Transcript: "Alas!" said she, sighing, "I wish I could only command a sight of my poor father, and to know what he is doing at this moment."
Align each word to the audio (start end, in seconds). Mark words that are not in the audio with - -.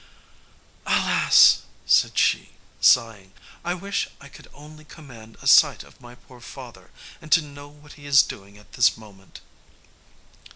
"Alas!" 0.87 1.61
said 1.85 2.17
she, 2.17 2.53
sighing, 2.79 3.33
"I 3.63 3.75
wish 3.75 4.09
I 4.19 4.29
could 4.29 4.47
only 4.51 4.83
command 4.83 5.37
a 5.43 5.45
sight 5.45 5.83
of 5.83 6.01
my 6.01 6.15
poor 6.15 6.39
father, 6.41 6.89
and 7.21 7.31
to 7.31 7.39
know 7.43 7.67
what 7.67 7.93
he 7.93 8.07
is 8.07 8.23
doing 8.23 8.57
at 8.57 8.71
this 8.73 8.97
moment." 8.97 9.41